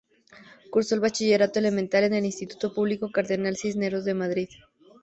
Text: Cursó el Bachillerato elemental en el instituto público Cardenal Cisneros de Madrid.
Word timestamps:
Cursó 0.71 0.95
el 0.95 1.01
Bachillerato 1.01 1.59
elemental 1.59 2.05
en 2.05 2.15
el 2.15 2.25
instituto 2.25 2.73
público 2.73 3.11
Cardenal 3.11 3.55
Cisneros 3.55 4.03
de 4.03 4.15
Madrid. 4.15 4.49